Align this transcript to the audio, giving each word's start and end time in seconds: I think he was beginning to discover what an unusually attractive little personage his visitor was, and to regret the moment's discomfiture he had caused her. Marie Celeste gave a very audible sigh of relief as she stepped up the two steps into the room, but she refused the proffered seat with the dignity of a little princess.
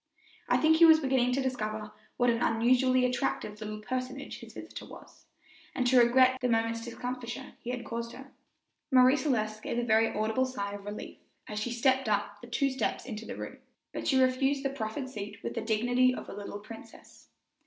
I 0.49 0.57
think 0.57 0.77
he 0.77 0.85
was 0.85 0.99
beginning 0.99 1.31
to 1.33 1.43
discover 1.43 1.91
what 2.17 2.31
an 2.31 2.41
unusually 2.41 3.05
attractive 3.05 3.61
little 3.61 3.81
personage 3.83 4.39
his 4.39 4.53
visitor 4.55 4.87
was, 4.87 5.27
and 5.75 5.85
to 5.85 5.99
regret 5.99 6.39
the 6.41 6.49
moment's 6.49 6.83
discomfiture 6.83 7.53
he 7.59 7.69
had 7.69 7.85
caused 7.85 8.13
her. 8.13 8.31
Marie 8.89 9.15
Celeste 9.15 9.61
gave 9.61 9.77
a 9.77 9.83
very 9.83 10.07
audible 10.11 10.47
sigh 10.47 10.71
of 10.73 10.85
relief 10.85 11.19
as 11.47 11.59
she 11.59 11.71
stepped 11.71 12.09
up 12.09 12.41
the 12.41 12.47
two 12.47 12.71
steps 12.71 13.05
into 13.05 13.27
the 13.27 13.35
room, 13.37 13.59
but 13.93 14.07
she 14.07 14.19
refused 14.19 14.65
the 14.65 14.71
proffered 14.71 15.07
seat 15.07 15.43
with 15.43 15.53
the 15.53 15.61
dignity 15.61 16.15
of 16.15 16.27
a 16.27 16.33
little 16.33 16.57
princess. 16.57 17.29